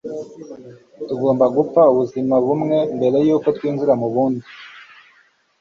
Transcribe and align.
tugomba 1.07 1.45
gupfa 1.55 1.81
ubuzima 1.93 2.35
bumwe 2.45 2.77
mbere 2.95 3.17
yuko 3.27 3.47
twinjira 3.57 3.93
mu 4.01 4.07
bundi 4.13 4.45